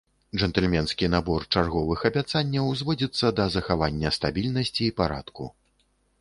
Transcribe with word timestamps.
Джэнтльменскі 0.37 1.09
набор 1.15 1.43
чарговых 1.57 1.99
абяцанняў 2.09 2.71
зводзіцца 2.79 3.27
да 3.41 3.47
захавання 3.57 4.13
стабільнасці 4.17 4.83
і 4.87 4.91
парадку. 5.05 5.43